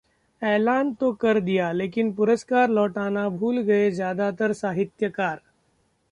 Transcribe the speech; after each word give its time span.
ऐलान 0.41 0.93
तो 0.93 1.11
कर 1.13 1.39
दिया, 1.39 1.71
लेकिन 1.71 2.11
पुरस्कार 2.13 2.69
लौटाना 2.69 3.27
भूल 3.31 3.61
गए 3.61 3.91
ज्यादातर 3.91 4.53
साहित्यकार 4.53 5.39